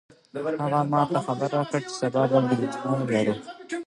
هغې 0.61 0.81
ما 0.91 1.01
ته 1.11 1.19
خبر 1.25 1.49
راکړ 1.57 1.81
چې 1.87 1.93
سبا 2.01 2.21
به 2.29 2.39
مېلمانه 2.47 3.05
لرو 3.11 3.35